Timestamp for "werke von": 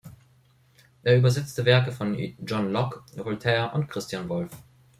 1.63-2.15